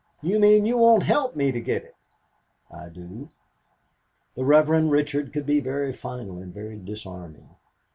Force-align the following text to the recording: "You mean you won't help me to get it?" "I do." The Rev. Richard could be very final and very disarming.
"You 0.23 0.39
mean 0.39 0.65
you 0.65 0.79
won't 0.79 1.03
help 1.03 1.35
me 1.35 1.51
to 1.51 1.61
get 1.61 1.83
it?" 1.83 1.95
"I 2.71 2.89
do." 2.89 3.29
The 4.33 4.43
Rev. 4.43 4.67
Richard 4.89 5.31
could 5.31 5.45
be 5.45 5.59
very 5.59 5.93
final 5.93 6.39
and 6.39 6.51
very 6.51 6.79
disarming. 6.79 7.47